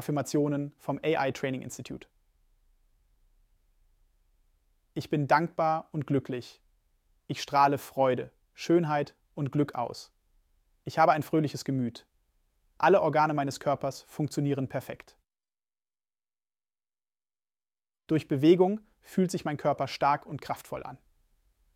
[0.00, 2.08] Affirmationen vom AI Training Institute.
[4.94, 6.62] Ich bin dankbar und glücklich.
[7.26, 10.10] Ich strahle Freude, Schönheit und Glück aus.
[10.86, 12.06] Ich habe ein fröhliches Gemüt.
[12.78, 15.18] Alle Organe meines Körpers funktionieren perfekt.
[18.06, 20.96] Durch Bewegung fühlt sich mein Körper stark und kraftvoll an.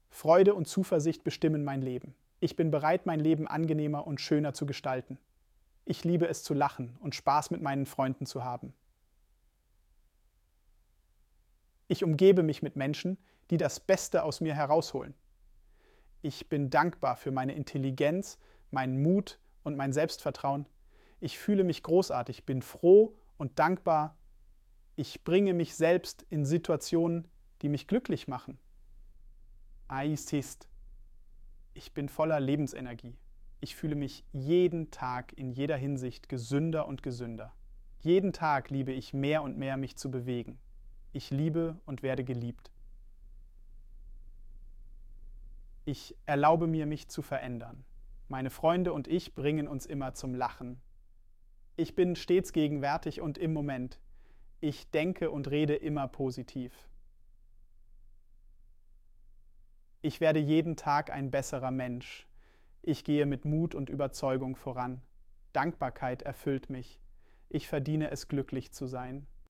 [0.08, 2.14] Freude und Zuversicht bestimmen mein Leben.
[2.40, 5.18] Ich bin bereit, mein Leben angenehmer und schöner zu gestalten.
[5.84, 8.72] Ich liebe es zu lachen und Spaß mit meinen Freunden zu haben.
[11.88, 13.18] Ich umgebe mich mit Menschen,
[13.50, 15.14] die das Beste aus mir herausholen.
[16.22, 18.38] Ich bin dankbar für meine Intelligenz,
[18.70, 20.66] meinen Mut und mein Selbstvertrauen.
[21.20, 24.16] Ich fühle mich großartig, bin froh und dankbar.
[24.96, 27.28] Ich bringe mich selbst in Situationen,
[27.60, 28.58] die mich glücklich machen.
[29.88, 30.66] Aisist.
[31.74, 33.16] Ich bin voller Lebensenergie.
[33.64, 37.54] Ich fühle mich jeden Tag in jeder Hinsicht gesünder und gesünder.
[38.00, 40.58] Jeden Tag liebe ich mehr und mehr, mich zu bewegen.
[41.14, 42.70] Ich liebe und werde geliebt.
[45.86, 47.86] Ich erlaube mir, mich zu verändern.
[48.28, 50.78] Meine Freunde und ich bringen uns immer zum Lachen.
[51.76, 53.98] Ich bin stets gegenwärtig und im Moment.
[54.60, 56.86] Ich denke und rede immer positiv.
[60.02, 62.28] Ich werde jeden Tag ein besserer Mensch.
[62.86, 65.00] Ich gehe mit Mut und Überzeugung voran.
[65.54, 67.00] Dankbarkeit erfüllt mich.
[67.48, 69.26] Ich verdiene es glücklich zu sein.